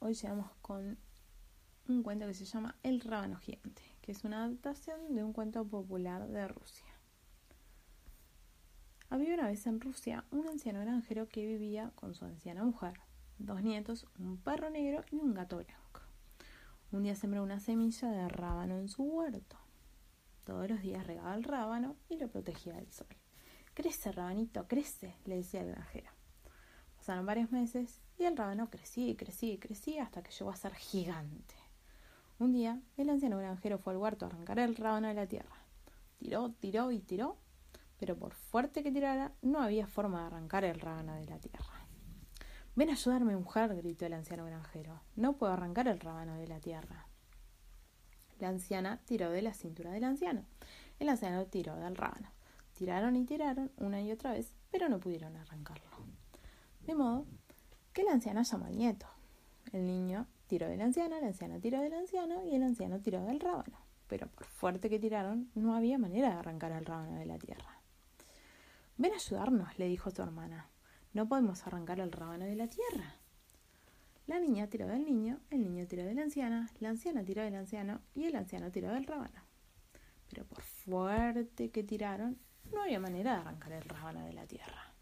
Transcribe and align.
Hoy 0.00 0.12
llegamos 0.12 0.50
con 0.60 0.98
un 1.88 2.02
cuento 2.02 2.26
que 2.26 2.34
se 2.34 2.44
llama 2.44 2.76
El 2.82 3.00
rábano 3.00 3.38
gigante, 3.38 3.80
que 4.02 4.12
es 4.12 4.22
una 4.24 4.44
adaptación 4.44 5.14
de 5.14 5.24
un 5.24 5.32
cuento 5.32 5.66
popular 5.66 6.28
de 6.28 6.46
Rusia. 6.48 6.84
Había 9.08 9.32
una 9.32 9.46
vez 9.46 9.66
en 9.66 9.80
Rusia 9.80 10.26
un 10.32 10.46
anciano 10.48 10.80
granjero 10.80 11.28
que 11.28 11.46
vivía 11.46 11.92
con 11.94 12.14
su 12.14 12.26
anciana 12.26 12.62
mujer, 12.62 13.00
dos 13.38 13.62
nietos, 13.62 14.06
un 14.18 14.36
perro 14.36 14.68
negro 14.68 15.02
y 15.10 15.16
un 15.16 15.32
gato 15.32 15.56
blanco. 15.56 16.02
Un 16.92 17.04
día 17.04 17.14
sembró 17.14 17.42
una 17.42 17.58
semilla 17.58 18.10
de 18.10 18.28
rábano 18.28 18.76
en 18.76 18.90
su 18.90 19.02
huerto. 19.02 19.56
Todos 20.44 20.68
los 20.68 20.82
días 20.82 21.06
regaba 21.06 21.34
el 21.34 21.44
rábano 21.44 21.96
y 22.10 22.18
lo 22.18 22.28
protegía 22.28 22.74
del 22.74 22.92
sol. 22.92 23.16
Crece, 23.72 24.12
rabanito, 24.12 24.68
crece, 24.68 25.16
le 25.24 25.36
decía 25.36 25.62
el 25.62 25.70
granjero. 25.70 26.17
Pasaron 27.08 27.24
varios 27.24 27.50
meses 27.50 28.02
y 28.18 28.24
el 28.24 28.36
rábano 28.36 28.68
crecía 28.68 29.08
y 29.08 29.14
crecía 29.14 29.54
y 29.54 29.56
crecía 29.56 30.02
hasta 30.02 30.22
que 30.22 30.30
llegó 30.30 30.50
a 30.50 30.56
ser 30.56 30.74
gigante. 30.74 31.54
Un 32.38 32.52
día, 32.52 32.82
el 32.98 33.08
anciano 33.08 33.38
granjero 33.38 33.78
fue 33.78 33.94
al 33.94 33.98
huerto 33.98 34.26
a 34.26 34.28
arrancar 34.28 34.58
el 34.58 34.76
rábano 34.76 35.08
de 35.08 35.14
la 35.14 35.26
tierra. 35.26 35.56
Tiró, 36.18 36.50
tiró 36.60 36.92
y 36.92 36.98
tiró, 36.98 37.38
pero 37.98 38.18
por 38.18 38.34
fuerte 38.34 38.82
que 38.82 38.92
tirara, 38.92 39.32
no 39.40 39.62
había 39.62 39.86
forma 39.86 40.20
de 40.20 40.26
arrancar 40.26 40.64
el 40.64 40.78
rábano 40.78 41.14
de 41.14 41.24
la 41.24 41.38
tierra. 41.38 41.86
Ven 42.76 42.90
a 42.90 42.92
ayudarme, 42.92 43.34
mujer, 43.36 43.74
gritó 43.74 44.04
el 44.04 44.12
anciano 44.12 44.44
granjero. 44.44 45.00
No 45.16 45.38
puedo 45.38 45.54
arrancar 45.54 45.88
el 45.88 46.00
rábano 46.00 46.34
de 46.34 46.46
la 46.46 46.60
tierra. 46.60 47.06
La 48.38 48.50
anciana 48.50 49.00
tiró 49.06 49.30
de 49.30 49.40
la 49.40 49.54
cintura 49.54 49.92
del 49.92 50.04
anciano. 50.04 50.44
El 50.98 51.08
anciano 51.08 51.46
tiró 51.46 51.74
del 51.74 51.96
rábano. 51.96 52.30
Tiraron 52.74 53.16
y 53.16 53.24
tiraron 53.24 53.72
una 53.78 54.02
y 54.02 54.12
otra 54.12 54.32
vez, 54.32 54.52
pero 54.70 54.90
no 54.90 55.00
pudieron 55.00 55.36
arrancarlo. 55.36 55.88
De 56.86 56.94
modo 56.94 57.26
que 57.92 58.02
el 58.02 58.08
anciano 58.08 58.42
llamó 58.42 58.66
al 58.66 58.76
nieto. 58.76 59.06
El 59.72 59.86
niño 59.86 60.26
tiró 60.46 60.68
de 60.68 60.76
la 60.76 60.84
anciana, 60.84 61.20
la 61.20 61.28
anciana 61.28 61.60
tiró 61.60 61.80
del 61.80 61.92
anciano 61.92 62.44
y 62.44 62.54
el 62.54 62.62
anciano 62.62 63.00
tiró 63.00 63.22
del 63.24 63.40
rábano. 63.40 63.78
Pero 64.06 64.26
por 64.28 64.46
fuerte 64.46 64.88
que 64.88 64.98
tiraron, 64.98 65.50
no 65.54 65.74
había 65.74 65.98
manera 65.98 66.30
de 66.30 66.36
arrancar 66.36 66.72
el 66.72 66.86
rábano 66.86 67.16
de 67.16 67.26
la 67.26 67.38
tierra. 67.38 67.80
Ven 68.96 69.12
a 69.12 69.16
ayudarnos, 69.16 69.78
le 69.78 69.86
dijo 69.86 70.10
su 70.10 70.22
hermana. 70.22 70.68
No 71.12 71.28
podemos 71.28 71.66
arrancar 71.66 72.00
el 72.00 72.10
rábano 72.10 72.46
de 72.46 72.56
la 72.56 72.68
tierra. 72.68 73.14
La 74.26 74.38
niña 74.38 74.66
tiró 74.68 74.86
del 74.86 75.04
niño, 75.04 75.40
el 75.50 75.62
niño 75.62 75.86
tiró 75.86 76.04
de 76.04 76.14
la 76.14 76.22
anciana, 76.22 76.70
la 76.80 76.90
anciana 76.90 77.24
tiró 77.24 77.42
del 77.42 77.54
anciano 77.54 78.00
y 78.14 78.24
el 78.24 78.36
anciano 78.36 78.70
tiró 78.70 78.92
del 78.92 79.06
rábano. 79.06 79.42
Pero 80.28 80.44
por 80.44 80.62
fuerte 80.62 81.70
que 81.70 81.82
tiraron, 81.82 82.38
no 82.72 82.82
había 82.82 83.00
manera 83.00 83.34
de 83.34 83.40
arrancar 83.40 83.72
el 83.72 83.82
rábano 83.82 84.24
de 84.24 84.34
la 84.34 84.46
tierra. 84.46 84.92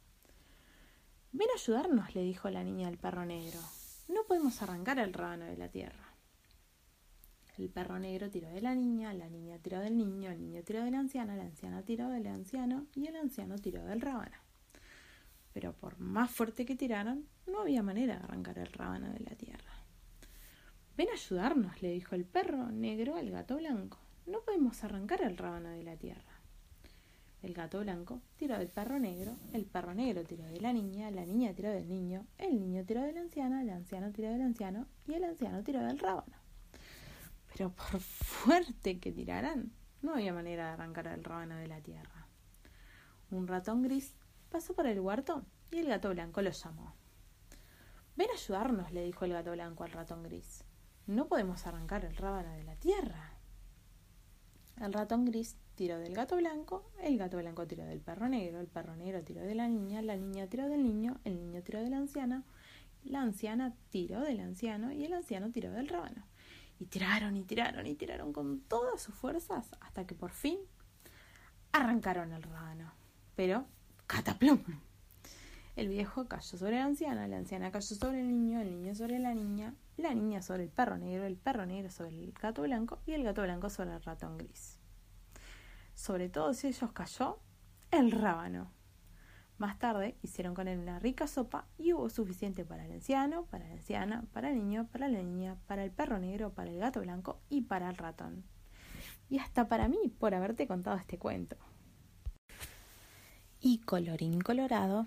Ven 1.39 1.51
a 1.51 1.61
ayudarnos, 1.61 2.15
le 2.15 2.23
dijo 2.23 2.49
la 2.49 2.65
niña 2.65 2.89
al 2.89 2.97
perro 2.97 3.27
negro. 3.27 3.61
No 4.09 4.25
podemos 4.25 4.63
arrancar 4.63 4.99
el 4.99 5.13
rábano 5.13 5.45
de 5.45 5.59
la 5.59 5.69
tierra. 5.69 6.15
El 7.59 7.69
perro 7.69 7.99
negro 7.99 8.31
tiró 8.31 8.49
de 8.49 8.63
la 8.63 8.75
niña, 8.75 9.13
la 9.13 9.29
niña 9.29 9.59
tiró 9.59 9.81
del 9.81 9.99
niño, 9.99 10.31
el 10.31 10.41
niño 10.41 10.63
tiró 10.63 10.83
de 10.83 10.91
la 10.91 10.99
anciana, 10.99 11.37
la 11.37 11.43
anciana 11.43 11.83
tiró 11.83 12.09
del 12.09 12.27
anciano 12.27 12.87
y 12.95 13.07
el 13.07 13.17
anciano 13.17 13.59
tiró 13.59 13.85
del 13.85 14.01
rábano. 14.01 14.39
Pero 15.53 15.75
por 15.75 15.99
más 15.99 16.31
fuerte 16.31 16.65
que 16.65 16.75
tiraron, 16.75 17.29
no 17.47 17.61
había 17.61 17.83
manera 17.83 18.17
de 18.17 18.25
arrancar 18.25 18.59
el 18.59 18.73
rábano 18.73 19.13
de 19.13 19.21
la 19.21 19.37
tierra. 19.37 19.75
Ven 20.97 21.11
a 21.11 21.13
ayudarnos, 21.13 21.83
le 21.83 21.91
dijo 21.91 22.15
el 22.15 22.25
perro 22.25 22.71
negro 22.71 23.17
al 23.17 23.31
gato 23.31 23.59
blanco. 23.59 23.99
No 24.25 24.41
podemos 24.41 24.83
arrancar 24.85 25.21
el 25.21 25.37
rábano 25.37 25.69
de 25.69 25.83
la 25.83 25.99
tierra. 25.99 26.36
El 27.47 27.55
gato 27.55 27.79
blanco 27.79 28.23
tiró 28.37 28.59
del 28.59 28.67
perro 28.67 28.99
negro, 28.99 29.37
el 29.53 29.67
perro 29.67 29.95
negro 29.95 30.25
tiró 30.25 30.45
de 30.47 30.61
la 30.61 30.73
niña, 30.73 31.13
la 31.13 31.25
niña 31.25 31.55
tiró 31.55 31.71
del 31.71 31.89
niño, 31.89 32.27
el 32.39 32.59
niño 32.59 32.85
tiró 32.85 33.03
de 33.03 33.13
la 33.13 33.21
anciana, 33.21 33.63
el 33.63 33.71
anciano 33.71 34.11
tiró 34.11 34.33
del 34.33 34.43
anciano 34.43 34.89
y 35.07 35.15
el 35.15 35.23
anciano 35.23 35.63
tiró 35.63 35.81
del 35.85 36.01
rábano. 36.01 36.37
Pero 37.53 37.71
por 37.71 38.01
fuerte 38.01 38.99
que 38.99 39.13
tiraran, 39.13 39.71
no 40.03 40.15
había 40.15 40.35
manera 40.35 40.67
de 40.67 40.73
arrancar 40.73 41.07
el 41.07 41.23
rábano 41.23 41.55
de 41.55 41.69
la 41.69 41.81
tierra. 41.81 42.27
Un 43.31 43.47
ratón 43.47 43.85
gris 43.85 44.17
pasó 44.51 44.75
por 44.75 44.89
el 44.89 44.99
huerto 44.99 45.47
y 45.71 45.79
el 45.79 45.87
gato 45.87 46.11
blanco 46.11 46.43
lo 46.43 46.51
llamó. 46.51 46.97
Ven 48.17 48.29
a 48.29 48.35
ayudarnos, 48.35 48.91
le 48.91 49.05
dijo 49.05 49.25
el 49.25 49.35
gato 49.35 49.53
blanco 49.53 49.85
al 49.85 49.93
ratón 49.93 50.25
gris. 50.25 50.65
No 51.07 51.29
podemos 51.29 51.65
arrancar 51.65 52.05
el 52.07 52.17
rábano 52.17 52.51
de 52.55 52.65
la 52.65 52.75
tierra. 52.75 53.36
El 54.81 54.93
ratón 54.93 55.25
gris 55.25 55.57
tiró 55.75 55.99
del 55.99 56.15
gato 56.15 56.37
blanco, 56.37 56.91
el 57.03 57.17
gato 57.17 57.39
blanco 57.39 57.67
tiró 57.67 57.85
del 57.85 58.01
perro 58.01 58.29
negro, 58.29 58.61
el 58.61 58.67
perro 58.67 58.95
negro 58.97 59.23
tiró 59.23 59.43
de 59.43 59.55
la 59.55 59.69
niña, 59.69 60.03
la 60.03 60.17
niña 60.17 60.47
tiró 60.49 60.69
del 60.69 60.83
niño, 60.83 61.19
el 61.25 61.39
niño 61.39 61.63
tiró 61.63 61.81
de 61.81 61.91
la 61.91 61.99
anciana, 61.99 62.45
la 63.05 63.23
anciana 63.23 63.75
tiró 63.91 64.21
del 64.21 64.41
anciano 64.41 64.93
y 64.93 65.05
el 65.05 65.13
anciano 65.15 65.51
tiró 65.51 65.71
del 65.71 65.89
rábano. 65.89 66.25
Y 66.79 66.87
tiraron 66.87 67.37
y 67.37 67.43
tiraron 67.45 67.87
y 67.87 67.95
tiraron 67.95 68.33
con 68.35 68.61
todas 68.61 69.01
sus 69.01 69.15
fuerzas 69.15 69.75
hasta 69.81 70.07
que 70.07 70.15
por 70.15 70.31
fin 70.31 70.59
arrancaron 71.73 72.33
el 72.33 72.43
rábano. 72.43 72.93
Pero, 73.35 73.67
cataplum. 74.07 74.61
El 75.77 75.91
viejo 75.91 76.27
cayó 76.27 76.57
sobre 76.57 76.79
la 76.79 76.87
anciana, 76.87 77.29
la 77.29 77.37
anciana 77.37 77.71
cayó 77.71 77.95
sobre 77.95 78.21
el 78.21 78.29
niño, 78.29 78.63
el 78.63 78.71
niño 78.71 78.95
sobre 78.95 79.19
la 79.19 79.35
niña, 79.35 79.75
la 79.99 80.15
niña 80.15 80.41
sobre 80.41 80.63
el 80.63 80.71
perro 80.71 80.97
negro, 80.97 81.27
el 81.27 81.37
perro 81.37 81.67
negro 81.67 81.91
sobre 81.91 82.19
el 82.19 82.33
gato 82.33 82.63
blanco 82.63 82.99
y 83.05 83.13
el 83.13 83.23
gato 83.23 83.43
blanco 83.43 83.69
sobre 83.69 83.93
el 83.93 84.03
ratón 84.03 84.39
gris. 84.39 84.79
Sobre 85.93 86.31
todos 86.31 86.65
ellos 86.65 86.93
cayó 86.93 87.41
el 87.91 88.11
rábano. 88.11 88.73
Más 89.59 89.79
tarde 89.79 90.17
hicieron 90.23 90.55
con 90.55 90.67
él 90.67 90.79
una 90.79 90.99
rica 90.99 91.27
sopa 91.27 91.67
y 91.77 91.93
hubo 91.93 92.09
suficiente 92.09 92.65
para 92.65 92.87
el 92.87 92.93
anciano, 92.93 93.45
para 93.45 93.69
la 93.69 93.75
anciana, 93.75 94.25
para 94.33 94.49
el 94.49 94.57
niño, 94.57 94.89
para 94.91 95.09
la 95.09 95.23
niña, 95.23 95.59
para 95.67 95.85
el 95.85 95.91
perro 95.91 96.19
negro, 96.19 96.55
para 96.55 96.71
el 96.71 96.79
gato 96.79 97.01
blanco 97.01 97.39
y 97.51 97.63
para 97.63 97.91
el 97.91 97.97
ratón. 97.99 98.45
Y 99.29 99.41
hasta 99.41 99.69
para 99.69 99.89
mí 99.89 100.11
por 100.19 100.35
haberte 100.35 100.67
contado 100.67 100.97
este 100.97 101.19
cuento. 101.19 101.57
Y 103.61 103.81
colorín 103.81 104.41
colorado, 104.41 105.07